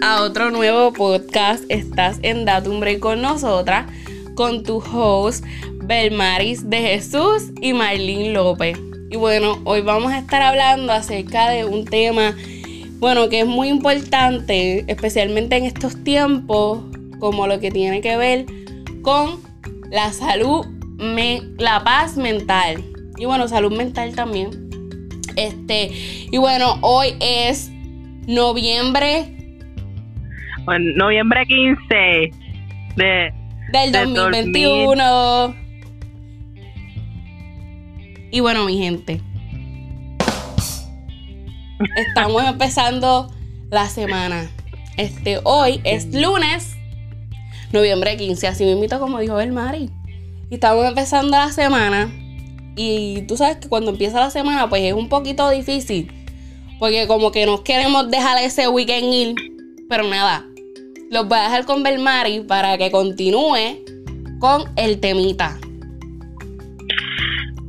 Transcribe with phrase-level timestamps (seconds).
[0.00, 1.64] a otro nuevo podcast.
[1.68, 3.84] Estás en Datum Break con nosotras,
[4.34, 5.44] con tu host
[5.84, 8.78] Belmaris de Jesús y Marlene López.
[9.10, 12.34] Y bueno, hoy vamos a estar hablando acerca de un tema,
[13.00, 16.80] bueno, que es muy importante, especialmente en estos tiempos,
[17.18, 18.46] como lo que tiene que ver
[19.02, 19.42] con
[19.90, 20.64] la salud,
[21.58, 22.82] la paz mental.
[23.18, 24.70] Y bueno, salud mental también.
[25.36, 25.90] Este,
[26.32, 27.70] y bueno, hoy es
[28.26, 29.35] noviembre.
[30.96, 32.30] Noviembre 15
[32.96, 33.32] de,
[33.72, 35.54] del 2021.
[38.30, 39.20] Y bueno, mi gente.
[41.96, 43.32] Estamos empezando
[43.70, 44.50] la semana.
[44.96, 46.76] Este, hoy es lunes,
[47.72, 48.46] noviembre 15.
[48.46, 49.90] Así me invito como dijo el Mari.
[50.50, 52.10] Y estamos empezando la semana.
[52.76, 56.12] Y tú sabes que cuando empieza la semana, pues es un poquito difícil.
[56.78, 59.34] Porque como que nos queremos dejar ese weekend ir.
[59.88, 60.44] Pero nada.
[61.10, 63.84] Los voy a dejar con Belmari para que continúe
[64.40, 65.56] con el temita.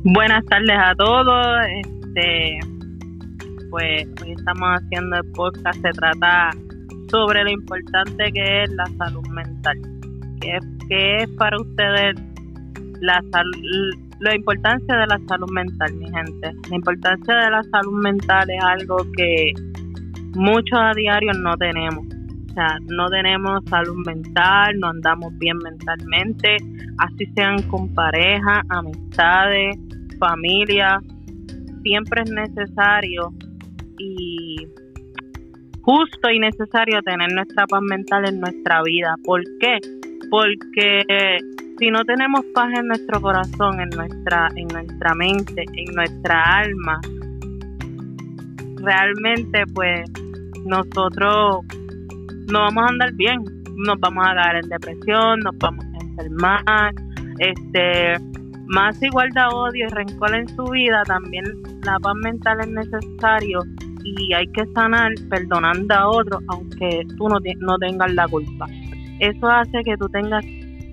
[0.02, 1.60] Buenas tardes a todos.
[1.84, 2.58] Este,
[3.70, 5.80] pues hoy estamos haciendo el podcast.
[5.80, 6.50] Se trata
[7.10, 9.76] sobre lo importante que es la salud mental.
[10.40, 12.16] ¿Qué, qué es para ustedes
[13.00, 14.08] la salud?
[14.20, 16.52] la importancia de la salud mental, mi gente.
[16.70, 19.52] La importancia de la salud mental es algo que
[20.34, 22.17] muchos a diario no tenemos.
[22.58, 26.56] Sea, no tenemos salud mental, no andamos bien mentalmente,
[26.98, 29.76] así sean con pareja, amistades,
[30.18, 30.98] familia.
[31.84, 33.32] Siempre es necesario
[33.98, 34.66] y
[35.82, 39.14] justo y necesario tener nuestra paz mental en nuestra vida.
[39.22, 39.78] ¿Por qué?
[40.28, 41.38] Porque
[41.78, 47.00] si no tenemos paz en nuestro corazón, en nuestra, en nuestra mente, en nuestra alma,
[48.82, 50.10] realmente pues
[50.66, 51.64] nosotros
[52.52, 53.44] no vamos a andar bien,
[53.76, 56.94] nos vamos a caer en depresión, nos vamos a enfermar,
[57.38, 58.14] este
[58.66, 61.44] más igualdad, odio y rencor en su vida, también
[61.84, 63.60] la paz mental es necesario
[64.04, 68.66] y hay que sanar perdonando a otros aunque tú no, no tengas la culpa.
[69.20, 70.44] Eso hace que tú tengas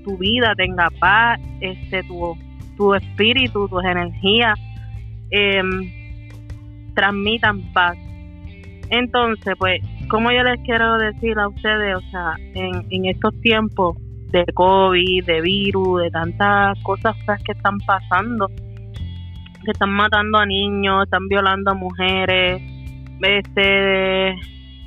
[0.05, 2.37] tu vida tenga paz, este, tu,
[2.77, 4.57] tu espíritu, tus energías
[5.31, 5.91] em,
[6.93, 7.97] transmitan paz.
[8.89, 13.97] Entonces, pues, como yo les quiero decir a ustedes, o sea, en, en estos tiempos
[14.31, 21.03] de COVID, de virus, de tantas cosas que están pasando, que están matando a niños,
[21.05, 22.61] están violando a mujeres,
[23.21, 24.35] este,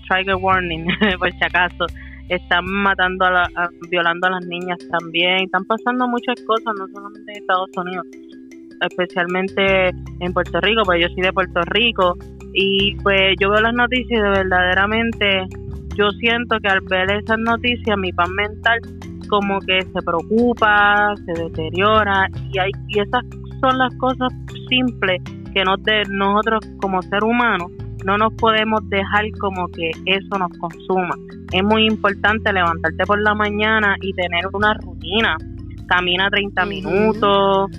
[0.08, 0.86] trigger warning,
[1.18, 1.86] por si acaso,
[2.28, 7.32] están matando, a, la, violando a las niñas también, están pasando muchas cosas, no solamente
[7.32, 8.06] en Estados Unidos,
[8.82, 9.88] especialmente
[10.20, 12.16] en Puerto Rico, pues yo soy de Puerto Rico
[12.52, 15.46] y pues yo veo las noticias y de verdaderamente
[15.96, 18.78] yo siento que al ver esas noticias mi paz mental
[19.28, 23.24] como que se preocupa, se deteriora y hay y esas
[23.60, 24.32] son las cosas
[24.68, 25.20] simples
[25.52, 27.70] que nos de nosotros como ser humanos
[28.04, 31.14] no nos podemos dejar como que eso nos consuma.
[31.52, 35.36] Es muy importante levantarte por la mañana y tener una rutina.
[35.86, 37.70] Camina 30 minutos,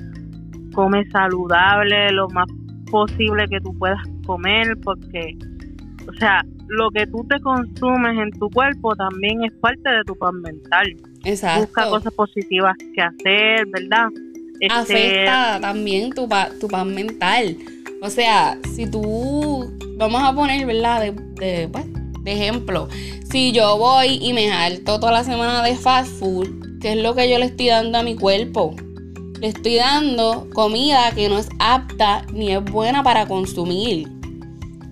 [0.74, 2.48] come saludable, lo más
[2.92, 5.36] posible que tú puedas comer, porque,
[6.08, 10.16] o sea, lo que tú te consumes en tu cuerpo también es parte de tu
[10.16, 10.96] paz mental.
[11.24, 11.66] Exacto.
[11.66, 14.06] Busca cosas positivas que hacer, ¿verdad?
[14.60, 16.30] Este, Afecta también tu,
[16.62, 17.58] tu paz mental.
[18.04, 21.02] O sea, si tú vamos a poner, ¿verdad?
[21.02, 21.86] De, pues,
[22.24, 22.88] de, ejemplo,
[23.32, 27.16] si yo voy y me salto toda la semana de fast food, ¿qué es lo
[27.16, 28.76] que yo le estoy dando a mi cuerpo?
[29.42, 34.19] Le estoy dando comida que no es apta ni es buena para consumir.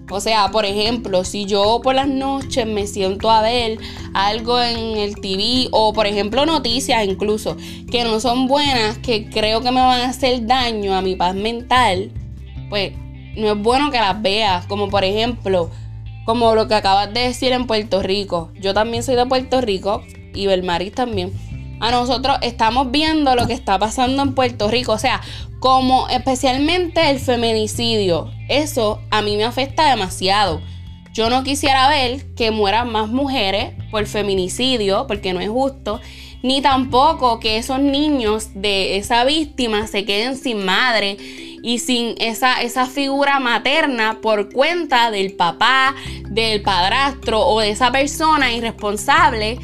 [0.10, 3.78] O sea, por ejemplo, si yo por las noches me siento a ver
[4.14, 7.58] algo en el TV o por ejemplo noticias incluso
[7.92, 11.36] que no son buenas, que creo que me van a hacer daño a mi paz
[11.36, 12.12] mental,
[12.70, 12.94] pues
[13.36, 14.66] no es bueno que las veas.
[14.66, 15.70] Como por ejemplo,
[16.26, 18.52] como lo que acabas de decir en Puerto Rico.
[18.60, 20.04] Yo también soy de Puerto Rico
[20.34, 21.32] y Belmaris también.
[21.80, 24.94] A nosotros estamos viendo lo que está pasando en Puerto Rico.
[24.94, 25.22] O sea,
[25.60, 28.32] como especialmente el feminicidio.
[28.50, 30.62] Eso a mí me afecta demasiado.
[31.14, 36.00] Yo no quisiera ver que mueran más mujeres por feminicidio, porque no es justo
[36.44, 41.18] ni tampoco que esos niños de esa víctima se queden sin madre
[41.64, 45.96] y sin esa, esa figura materna por cuenta del papá,
[46.30, 49.58] del padrastro o de esa persona irresponsable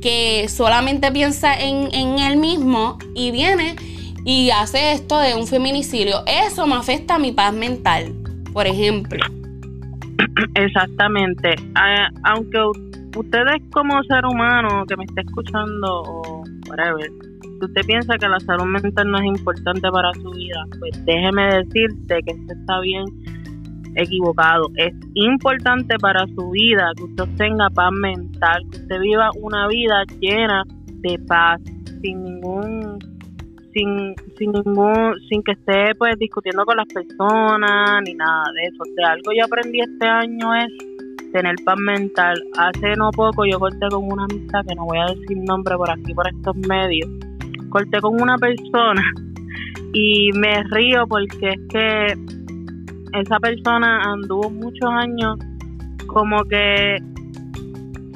[0.00, 3.76] que solamente piensa en, en él mismo y viene
[4.24, 6.24] y hace esto de un feminicidio.
[6.26, 8.14] Eso me afecta a mi paz mental,
[8.52, 9.18] por ejemplo.
[10.54, 11.54] Exactamente.
[12.24, 12.58] aunque
[13.16, 17.10] ustedes como ser humano que me está escuchando o whatever,
[17.42, 21.42] si usted piensa que la salud mental no es importante para su vida, pues déjeme
[21.56, 23.04] decirte que usted está bien
[23.94, 24.68] equivocado.
[24.76, 30.04] Es importante para su vida que usted tenga paz mental, que usted viva una vida
[30.20, 31.60] llena de paz,
[32.02, 32.98] sin ningún
[33.72, 38.82] sin, sin ningún sin que esté pues discutiendo con las personas ni nada de eso.
[38.82, 40.72] O sea, algo yo aprendí este año es
[41.32, 42.42] tener paz mental.
[42.58, 45.90] Hace no poco yo corté con una amistad que no voy a decir nombre por
[45.90, 47.08] aquí por estos medios.
[47.70, 49.02] Corté con una persona
[49.92, 52.39] y me río porque es que
[53.12, 55.38] esa persona anduvo muchos años
[56.06, 56.98] como que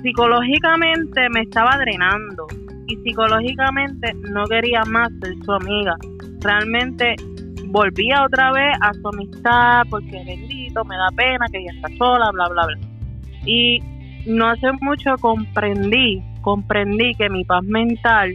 [0.02, 2.46] psicológicamente me estaba drenando
[2.86, 5.96] y psicológicamente no quería más ser su amiga.
[6.40, 7.16] Realmente
[7.66, 12.30] volvía otra vez a su amistad porque bendito, me da pena que ella está sola,
[12.32, 12.78] bla, bla, bla.
[13.46, 13.80] Y
[14.26, 18.34] no hace mucho comprendí, comprendí que mi paz mental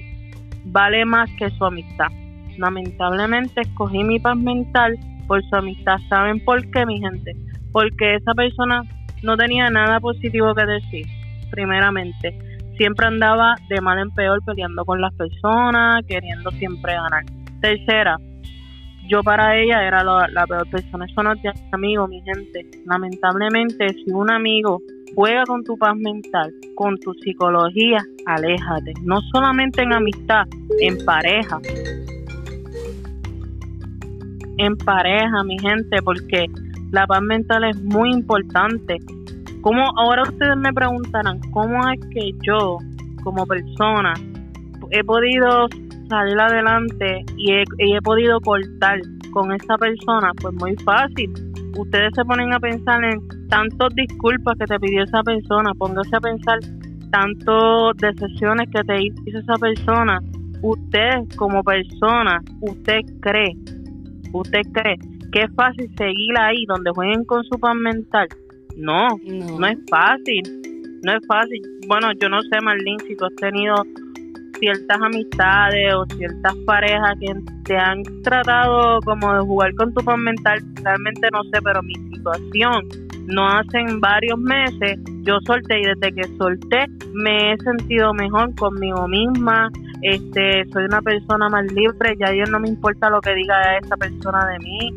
[0.66, 2.12] vale más que su amistad.
[2.58, 4.98] Lamentablemente escogí mi paz mental
[5.30, 5.98] por su amistad.
[6.10, 7.34] ¿Saben por qué, mi gente?
[7.72, 8.82] Porque esa persona
[9.22, 11.06] no tenía nada positivo que decir,
[11.52, 12.38] primeramente.
[12.78, 17.24] Siempre andaba de mal en peor peleando con las personas, queriendo siempre ganar.
[17.62, 18.18] Tercera,
[19.08, 21.06] yo para ella era la, peor persona.
[21.06, 21.34] Eso no
[21.74, 22.66] amigo, mi gente.
[22.86, 24.82] Lamentablemente, si un amigo
[25.16, 28.94] juega con tu paz mental, con tu psicología, aléjate.
[29.04, 30.46] No solamente en amistad,
[30.80, 31.60] en pareja
[34.60, 36.46] en pareja, mi gente, porque
[36.92, 38.98] la paz mental es muy importante.
[39.62, 42.78] Como ahora ustedes me preguntarán, ¿cómo es que yo,
[43.24, 44.14] como persona,
[44.92, 45.68] he podido
[46.10, 49.00] salir adelante y he, he podido cortar
[49.32, 50.32] con esa persona?
[50.42, 51.32] Pues muy fácil.
[51.78, 56.20] Ustedes se ponen a pensar en tantos disculpas que te pidió esa persona, póngase a
[56.20, 56.60] pensar
[57.12, 60.20] tantos decisiones que te hizo esa persona.
[60.62, 63.56] Usted como persona, usted cree
[64.34, 64.98] ¿Usted cree
[65.32, 68.28] que es fácil seguir ahí donde jueguen con su paz mental?
[68.76, 70.44] No, no, es fácil.
[71.04, 71.62] No es fácil.
[71.88, 73.76] Bueno, yo no sé, Marlene, si tú has tenido
[74.60, 77.34] ciertas amistades o ciertas parejas que
[77.64, 81.94] te han tratado como de jugar con tu paz mental, realmente no sé, pero mi
[82.14, 82.88] situación
[83.28, 89.08] no hace varios meses yo solté y desde que solté me he sentido mejor conmigo
[89.08, 89.70] misma,
[90.02, 93.98] este, soy una persona más libre, ya ayer no me importa lo que diga esa
[93.98, 94.94] persona de mí.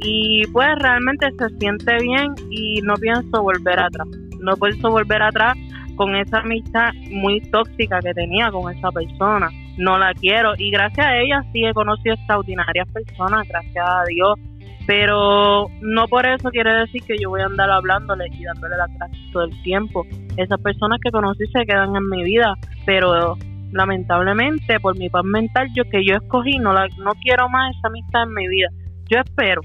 [0.00, 4.06] Y pues realmente se siente bien y no pienso volver atrás,
[4.40, 5.56] no pienso volver atrás
[5.96, 9.48] con esa amistad muy tóxica que tenía con esa persona,
[9.78, 10.52] no la quiero.
[10.58, 14.38] Y gracias a ella sí he conocido extraordinarias personas, gracias a Dios,
[14.86, 18.86] pero no por eso quiere decir que yo voy a andar hablándole y dándole la
[18.88, 20.04] clase todo el tiempo.
[20.36, 22.54] Esas personas que conocí se quedan en mi vida,
[22.84, 23.36] pero
[23.74, 27.88] lamentablemente por mi paz mental yo que yo escogí no la, no quiero más esa
[27.88, 28.68] amistad en mi vida.
[29.10, 29.60] Yo espero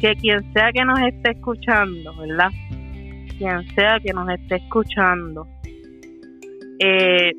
[0.00, 2.50] que quien sea que nos esté escuchando verdad
[3.36, 5.46] quien sea que nos esté escuchando
[6.78, 7.32] eh,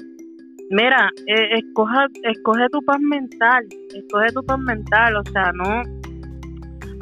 [0.70, 3.66] mira eh, escoja escoge tu paz mental
[3.96, 5.82] escoge tu paz mental o sea no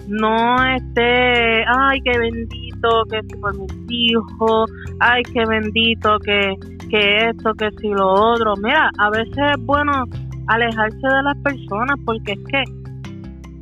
[0.08, 2.69] no esté ay qué bendito
[3.10, 6.56] que por mis hijos ay qué bendito que
[6.90, 8.56] que esto, que si lo otro.
[8.58, 10.06] Mira, a veces es bueno
[10.48, 12.64] alejarse de las personas porque es que,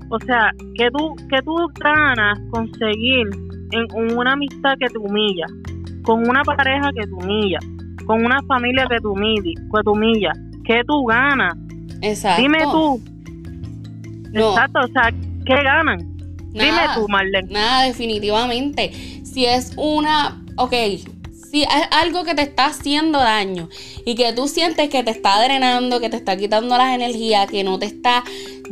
[0.09, 3.27] o sea, que tú, que tú ganas conseguir
[3.71, 5.45] en una amistad que te humilla,
[6.03, 7.59] con una pareja que te humilla,
[8.05, 10.31] con una familia que te humilla, que te humilla,
[10.63, 11.55] ¿qué tú ganas?
[12.01, 12.41] Exacto.
[12.41, 13.01] Dime tú.
[14.33, 15.11] Exacto, o sea,
[15.45, 15.99] ¿qué ganan?
[16.53, 17.51] Dime tú, Marlene.
[17.51, 18.91] Nada, definitivamente.
[19.37, 20.73] Si es una, ok,
[21.51, 23.69] si es algo que te está haciendo daño
[24.03, 27.63] y que tú sientes que te está drenando, que te está quitando las energías, que
[27.63, 28.23] no te está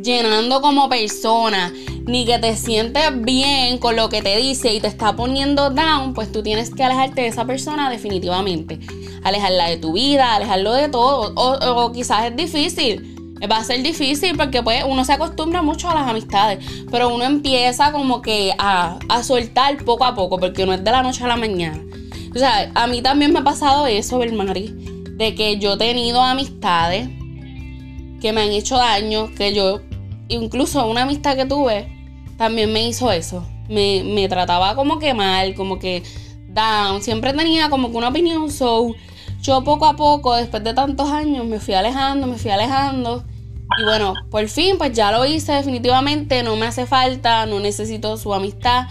[0.02, 1.72] llenando como persona,
[2.08, 6.16] ni que te sientes bien con lo que te dice y te está poniendo down,
[6.16, 8.80] pues tú tienes que alejarte de esa persona definitivamente.
[9.24, 11.32] Alejarla de tu vida, alejarlo de todo.
[11.36, 13.16] O, quizás es difícil.
[13.52, 17.26] Va a ser difícil porque pues uno se acostumbra mucho a las amistades, pero uno
[17.26, 21.24] empieza como que a, a soltar poco a poco, porque no es de la noche
[21.24, 21.84] a la mañana.
[22.34, 24.74] O sea, a mí también me ha pasado eso, Belmari,
[25.18, 27.08] de que yo he tenido amistades
[28.22, 29.82] que me han hecho daño, que yo,
[30.30, 31.88] incluso una amistad que tuve,
[32.38, 33.46] también me hizo eso.
[33.70, 36.04] Me, me trataba como que mal, como que
[36.48, 37.02] down.
[37.02, 38.52] Siempre tenía como que una opinión.
[38.52, 38.96] So,
[39.42, 43.24] yo poco a poco, después de tantos años, me fui alejando, me fui alejando.
[43.80, 46.44] Y bueno, por fin, pues ya lo hice definitivamente.
[46.44, 48.88] No me hace falta, no necesito su amistad.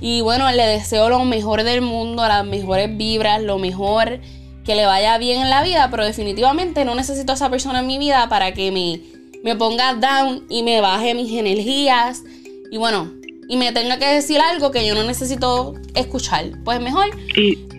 [0.00, 4.20] Y bueno, le deseo lo mejor del mundo, las mejores vibras, lo mejor
[4.64, 7.86] que le vaya bien en la vida, pero definitivamente no necesito a esa persona en
[7.86, 9.00] mi vida para que me,
[9.42, 12.22] me ponga down y me baje mis energías.
[12.70, 13.12] Y bueno,
[13.48, 16.46] y me tenga que decir algo que yo no necesito escuchar.
[16.64, 17.10] Pues mejor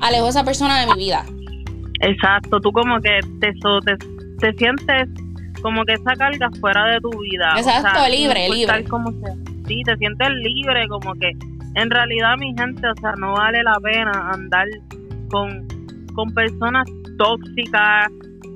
[0.02, 1.26] alejo a esa persona de mi vida.
[2.04, 3.54] Exacto, tú como que te,
[4.40, 5.10] te, sientes
[5.62, 7.54] como que esa carga fuera de tu vida.
[7.58, 8.84] Exacto, libre, libre.
[8.86, 9.34] Como sea.
[9.68, 11.32] Sí, te sientes libre, como que
[11.76, 14.68] en realidad mi gente, o sea, no vale la pena andar
[15.30, 15.66] con,
[16.14, 16.86] con personas
[17.18, 18.08] tóxicas,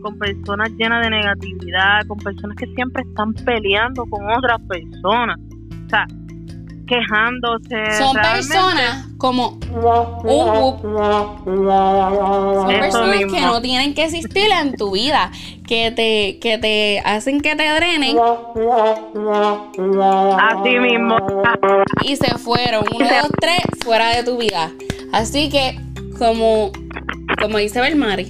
[0.01, 5.37] con personas llenas de negatividad, con personas que siempre están peleando con otras personas.
[5.85, 6.05] O sea,
[6.87, 7.97] quejándose.
[7.97, 10.79] Son personas como un
[12.55, 15.31] Son personas que no tienen que existir en tu vida,
[15.67, 18.17] que te, que te hacen que te drenen.
[20.39, 21.17] Así mismo.
[22.03, 24.71] Y se fueron, uno, dos, tres, fuera de tu vida.
[25.13, 25.79] Así que,
[26.17, 26.71] como,
[27.41, 28.27] como dice Belmari,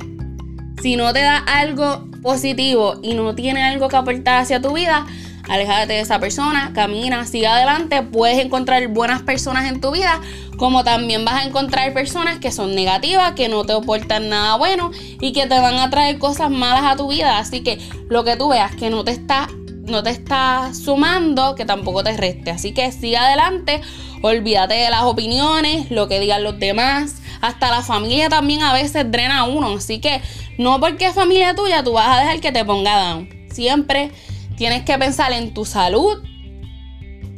[0.82, 5.06] si no te da algo positivo y no tiene algo que aportar hacia tu vida,
[5.50, 10.22] aléjate de esa persona, camina, sigue adelante, puedes encontrar buenas personas en tu vida,
[10.58, 14.92] como también vas a encontrar personas que son negativas, que no te aportan nada bueno
[15.20, 17.38] y que te van a traer cosas malas a tu vida.
[17.38, 19.48] Así que lo que tú veas que no te está
[19.88, 22.51] no te está sumando, que tampoco te reste.
[22.51, 23.82] Así que sigue adelante,
[24.22, 27.22] olvídate de las opiniones, lo que digan los demás.
[27.42, 29.75] Hasta la familia también a veces drena a uno.
[29.77, 30.22] Así que
[30.58, 33.30] no porque es familia tuya, tú vas a dejar que te ponga down.
[33.50, 34.12] Siempre
[34.58, 36.18] tienes que pensar en tu salud,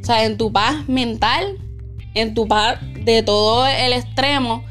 [0.00, 1.58] o sea, en tu paz mental,
[2.14, 4.64] en tu paz de todo el extremo,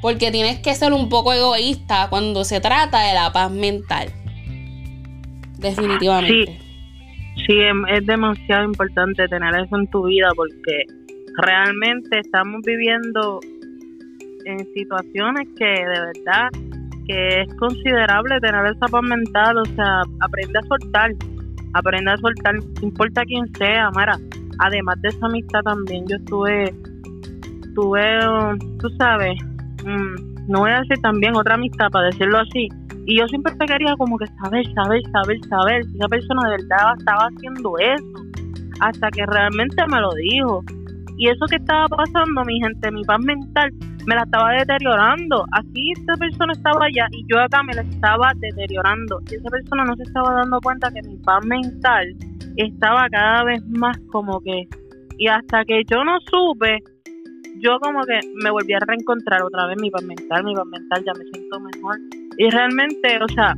[0.00, 4.08] porque tienes que ser un poco egoísta cuando se trata de la paz mental.
[5.58, 6.58] Definitivamente.
[7.36, 10.84] Sí, sí es, demasiado importante tener eso en tu vida porque
[11.42, 13.40] realmente estamos viviendo
[14.44, 16.48] en situaciones que de verdad
[17.06, 21.10] que es considerable tener esa paz mental, o sea, aprende a soltar
[21.74, 24.18] aprende a soltar, no importa quién sea, Mara.
[24.58, 26.74] Además de esa amistad también, yo estuve,
[27.74, 28.18] tuve,
[28.80, 29.38] tú sabes,
[29.84, 32.68] mm, no voy a decir también otra amistad, para decirlo así,
[33.08, 36.56] y yo siempre te quería como que saber, saber, saber, saber si esa persona de
[36.58, 38.04] verdad estaba haciendo eso,
[38.80, 40.62] hasta que realmente me lo dijo.
[41.16, 43.72] Y eso que estaba pasando, mi gente, mi paz mental,
[44.08, 45.44] me la estaba deteriorando.
[45.52, 49.20] Así esta persona estaba allá y yo acá me la estaba deteriorando.
[49.30, 52.16] Y esa persona no se estaba dando cuenta que mi paz mental
[52.56, 54.66] estaba cada vez más como que...
[55.18, 56.78] Y hasta que yo no supe,
[57.60, 61.04] yo como que me volví a reencontrar otra vez mi paz mental, mi paz mental,
[61.04, 61.98] ya me siento mejor.
[62.38, 63.54] Y realmente, o sea,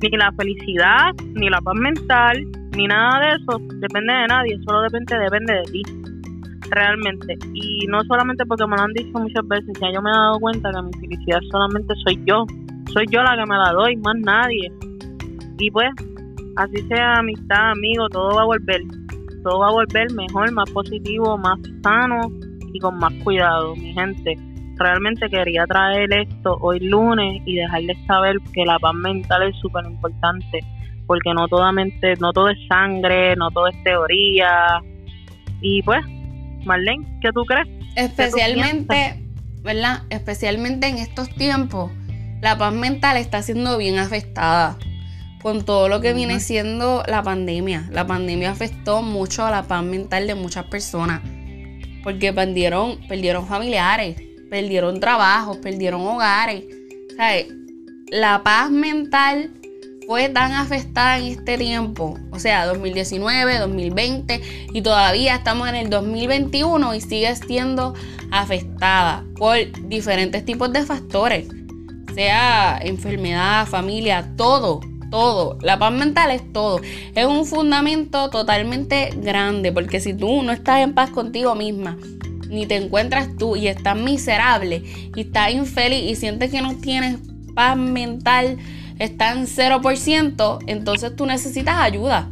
[0.00, 2.36] ni la felicidad, ni la paz mental,
[2.76, 6.05] ni nada de eso depende de nadie, solo depende, depende de ti
[6.70, 7.34] realmente.
[7.54, 10.40] Y no solamente porque me lo han dicho muchas veces, ya yo me he dado
[10.40, 12.44] cuenta que mi felicidad solamente soy yo.
[12.92, 14.72] Soy yo la que me la doy, más nadie.
[15.58, 15.90] Y pues,
[16.56, 18.82] así sea amistad, amigo, todo va a volver.
[19.42, 22.20] Todo va a volver mejor, más positivo, más sano
[22.72, 24.36] y con más cuidado, mi gente.
[24.78, 29.86] Realmente quería traer esto hoy lunes y dejarles saber que la paz mental es súper
[29.86, 30.60] importante
[31.06, 34.82] porque no toda mente, no todo es sangre, no todo es teoría.
[35.60, 36.04] Y pues,
[36.66, 37.68] Marlene, ¿qué tú crees?
[37.94, 39.22] Especialmente,
[39.62, 40.02] ¿verdad?
[40.10, 41.90] Especialmente en estos tiempos,
[42.42, 44.76] la paz mental está siendo bien afectada
[45.42, 47.88] con todo lo que viene siendo la pandemia.
[47.90, 51.22] La pandemia afectó mucho a la paz mental de muchas personas
[52.06, 54.16] porque perdieron, perdieron familiares,
[54.48, 56.62] perdieron trabajos, perdieron hogares.
[57.16, 57.46] ¿Sabes?
[58.10, 59.50] La paz mental
[60.06, 64.40] fue tan afectada en este tiempo, o sea, 2019, 2020
[64.72, 67.94] y todavía estamos en el 2021 y sigue siendo
[68.30, 69.56] afectada por
[69.88, 71.48] diferentes tipos de factores,
[72.14, 75.58] sea enfermedad, familia, todo, todo.
[75.60, 76.80] La paz mental es todo.
[77.14, 81.96] Es un fundamento totalmente grande porque si tú no estás en paz contigo misma,
[82.48, 84.82] ni te encuentras tú y estás miserable
[85.14, 87.18] y estás infeliz y sientes que no tienes
[87.54, 88.58] paz mental,
[88.98, 92.28] está en 0%, entonces tú necesitas ayuda.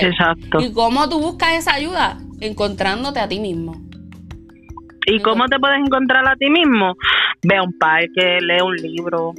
[0.00, 0.60] Exacto.
[0.60, 2.18] ¿Y cómo tú buscas esa ayuda?
[2.40, 3.80] Encontrándote a ti mismo.
[5.06, 6.96] ¿Y cómo te puedes encontrar a ti mismo?
[7.44, 9.32] Ve a un parque, lee un libro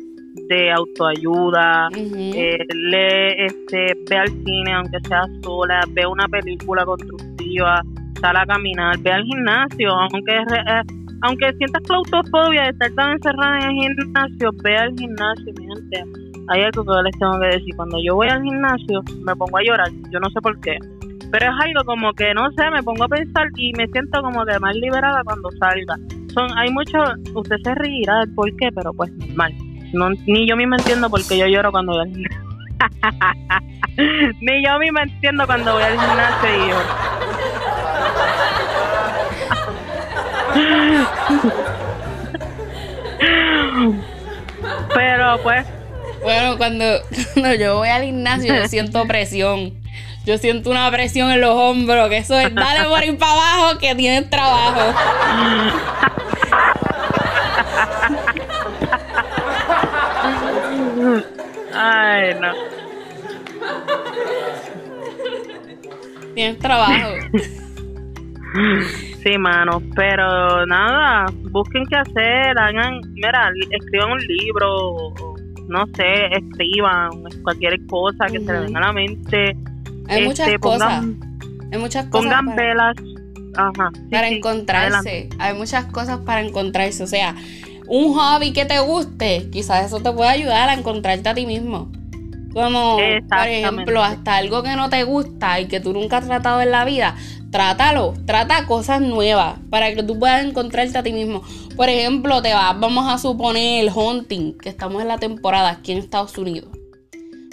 [0.48, 7.82] de autoayuda, eh, lee, este, ve al cine aunque sea sola, ve una película constructiva,
[8.22, 10.82] sal a caminar, ve al gimnasio, aunque eh,
[11.22, 16.04] aunque sientas claustrofobia de estar tan encerrada en el gimnasio, ve al gimnasio, mi gente.
[16.50, 17.76] Hay algo que les tengo que decir.
[17.76, 19.90] Cuando yo voy al gimnasio, me pongo a llorar.
[20.12, 20.78] Yo no sé por qué.
[21.32, 24.46] Pero es algo como que, no sé, me pongo a pensar y me siento como
[24.46, 25.98] que más liberada cuando salga.
[26.34, 26.98] son, hay mucho,
[27.36, 29.54] usted se reirá del por qué, pero pues normal.
[29.94, 32.48] No, ni yo mismo entiendo por qué yo lloro cuando voy al gimnasio.
[34.42, 37.67] ni yo mismo entiendo cuando voy al gimnasio y lloro.
[45.38, 45.66] Pero pues.
[46.24, 46.86] Bueno, cuando,
[47.34, 49.74] cuando yo voy al gimnasio, yo siento presión.
[50.26, 53.80] Yo siento una presión en los hombros, que eso es dale por ir para abajo
[53.80, 54.94] que tienes trabajo.
[61.74, 62.52] Ay, no.
[66.36, 67.10] Tienes trabajo.
[69.24, 75.14] Sí, mano, pero nada, busquen qué hacer, hagan, mira, escriban un libro,
[75.68, 77.12] no sé, escriban
[77.44, 79.58] cualquier cosa que se les venga a la mente.
[80.08, 81.04] Hay muchas este, cosas.
[81.72, 82.26] hay muchas cosas.
[82.26, 82.96] Pongan velas.
[83.56, 85.30] Ajá, para encontrarse.
[85.40, 87.04] Hay muchas cosas para encontrarse.
[87.04, 87.36] O sea,
[87.88, 91.92] un hobby que te guste, quizás eso te puede ayudar a encontrarte a ti mismo.
[92.58, 96.60] Como, por ejemplo, hasta algo que no te gusta y que tú nunca has tratado
[96.60, 97.16] en la vida,
[97.52, 101.44] trátalo, trata cosas nuevas para que tú puedas encontrarte a ti mismo.
[101.76, 105.92] Por ejemplo, te vas, vamos a suponer el hunting, que estamos en la temporada aquí
[105.92, 106.72] en Estados Unidos.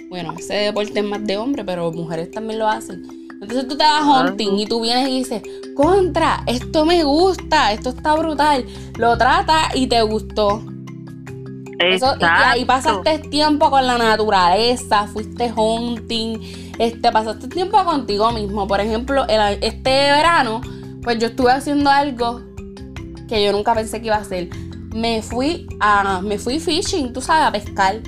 [0.08, 3.02] Bueno, ese deporte es más de hombre, pero mujeres también lo hacen.
[3.42, 5.42] Entonces tú te vas hunting y tú vienes y dices,
[5.76, 8.64] contra, esto me gusta, esto está brutal.
[8.96, 10.62] Lo trata y te gustó.
[11.78, 16.38] Eso, y ahí pasaste tiempo con la naturaleza, fuiste hunting,
[16.78, 18.66] este, pasaste tiempo contigo mismo.
[18.66, 20.60] Por ejemplo, este verano,
[21.02, 22.42] pues yo estuve haciendo algo
[23.28, 24.48] que yo nunca pensé que iba a hacer.
[24.94, 28.00] Me fui a, me fui fishing, tú sabes, a pescar.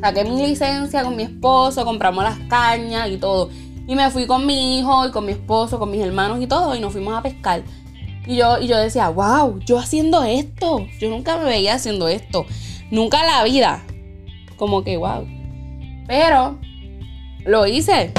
[0.00, 3.50] Saqué mi licencia con mi esposo, compramos las cañas y todo.
[3.88, 6.76] Y me fui con mi hijo y con mi esposo, con mis hermanos y todo,
[6.76, 7.62] y nos fuimos a pescar.
[8.26, 10.86] Y yo, y yo decía, wow, yo haciendo esto.
[11.00, 12.46] Yo nunca me veía haciendo esto.
[12.90, 13.82] Nunca la vida.
[14.56, 15.26] Como que, wow.
[16.06, 16.58] Pero
[17.44, 18.12] lo hice.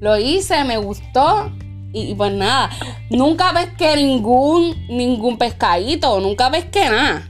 [0.00, 1.50] Lo hice, me gustó.
[1.92, 2.70] Y, pues nada,
[3.10, 7.28] nunca pesqué ningún, ningún pescadito, nunca pesqué nada.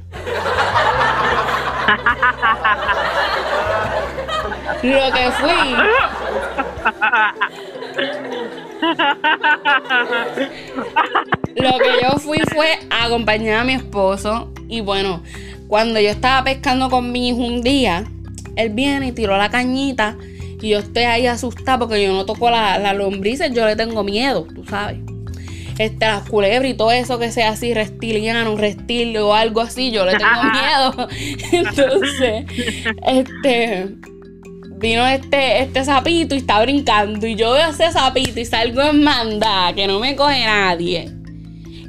[4.83, 5.75] Lo que fui.
[11.57, 14.53] Lo que yo fui fue acompañar a mi esposo.
[14.69, 15.23] Y bueno,
[15.69, 18.05] cuando yo estaba pescando con mi hijo un día,
[18.57, 20.17] él viene y tiró la cañita.
[20.61, 24.03] Y yo estoy ahí asustada porque yo no toco la, la lombrices, yo le tengo
[24.03, 24.99] miedo, tú sabes
[25.79, 29.91] este, las culebras y todo eso que sea así reptiliano, un reptilio o algo así,
[29.91, 31.09] yo le tengo miedo.
[31.53, 32.45] Entonces,
[33.07, 33.89] este
[34.79, 37.27] vino este, este sapito y está brincando.
[37.27, 41.11] Y yo veo ese sapito y salgo en manda, que no me coge nadie.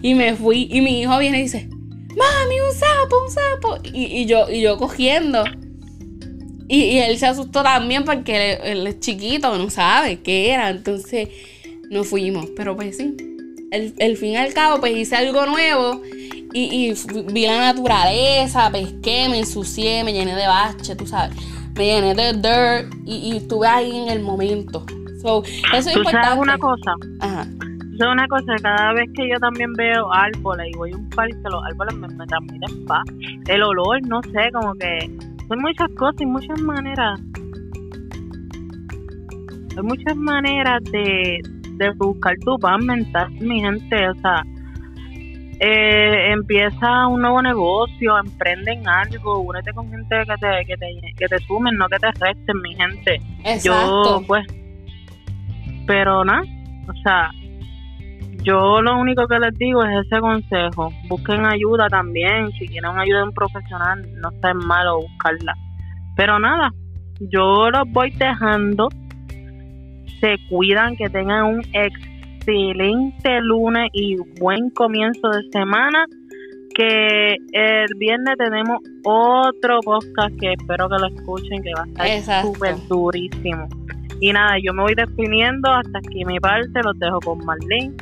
[0.01, 0.67] Y me fui.
[0.71, 1.69] Y mi hijo viene y dice,
[2.15, 3.77] mami, un sapo, un sapo.
[3.93, 5.43] Y, yo, y yo cogiendo.
[6.67, 10.69] Y, él se asustó también porque él, es chiquito, no sabe qué era.
[10.69, 11.29] Entonces
[11.89, 12.47] nos fuimos.
[12.55, 13.15] Pero pues sí,
[13.71, 16.01] el, fin y al cabo, pues hice algo nuevo
[16.53, 16.93] y,
[17.31, 21.35] vi la naturaleza, pesqué, me ensucié, me llené de bache, tú sabes.
[21.75, 24.85] Me llené de dirt y, estuve ahí en el momento.
[25.21, 26.27] So, eso es ¿Tú importante.
[26.27, 26.91] Sabes una cosa?
[27.19, 27.47] Ajá.
[28.05, 31.35] Es una cosa, cada vez que yo también veo árboles y voy a un parque,
[31.43, 33.03] los árboles me, me transmiten paz.
[33.47, 35.09] El olor, no sé, como que
[35.47, 37.19] son muchas cosas y muchas maneras.
[39.77, 41.41] Hay muchas maneras de,
[41.75, 44.43] de buscar tu paz mental, mi gente, o sea,
[45.61, 51.27] eh, empieza un nuevo negocio, emprenden algo, únete con gente que te, que te, que
[51.27, 53.21] te sumen, no que te resten, mi gente.
[53.61, 54.45] Yo, pues,
[55.85, 56.43] pero nada,
[56.87, 57.29] o sea,
[58.43, 63.19] yo lo único que les digo es ese consejo, busquen ayuda también, si quieren ayuda
[63.19, 65.53] de un profesional, no está malo buscarla.
[66.15, 66.71] Pero nada,
[67.19, 68.89] yo los voy dejando
[70.19, 76.05] se cuidan, que tengan un excelente lunes y buen comienzo de semana.
[76.75, 82.41] Que el viernes tenemos otro podcast que espero que lo escuchen, que va a estar
[82.43, 83.67] súper durísimo.
[84.21, 87.93] Y nada, yo me voy definiendo hasta aquí mi parte, los dejo con Marlene.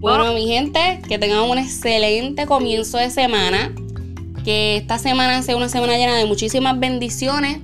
[0.00, 3.74] Bueno, mi gente, que tengan un excelente comienzo de semana.
[4.44, 7.58] Que esta semana sea una semana llena de muchísimas bendiciones.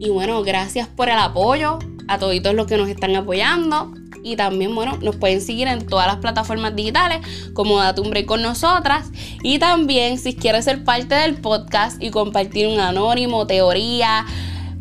[0.00, 3.92] Y bueno, gracias por el apoyo, a todos los que nos están apoyando.
[4.24, 7.20] Y también, bueno, nos pueden seguir en todas las plataformas digitales
[7.54, 9.08] como Date un Break con nosotras.
[9.44, 14.26] Y también, si quieres ser parte del podcast y compartir un anónimo, teoría,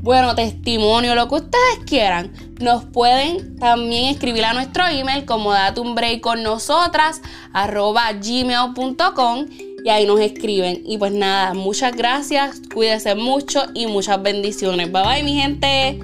[0.08, 5.82] bueno, testimonio, lo que ustedes quieran, nos pueden también escribir a nuestro email como date
[5.82, 9.48] un break con nosotras, arroba gmail.com
[9.84, 10.82] y ahí nos escriben.
[10.86, 14.90] Y pues nada, muchas gracias, cuídense mucho y muchas bendiciones.
[14.94, 16.00] Bye bye mi gente.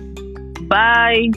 [0.63, 1.31] Bye.